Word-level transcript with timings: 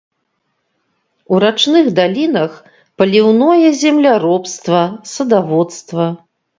У 1.33 1.41
рачных 1.43 1.85
далінах 2.01 2.51
паліўное 3.03 3.69
земляробства, 3.85 4.81
садаводства. 5.15 6.05